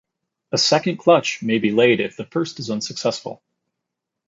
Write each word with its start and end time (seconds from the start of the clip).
A 0.51 0.57
second 0.57 0.97
clutch 0.97 1.43
may 1.43 1.59
be 1.59 1.69
laid 1.71 1.99
if 1.99 2.17
the 2.17 2.25
first 2.25 2.57
is 2.57 2.71
unsuccessful. 2.71 3.39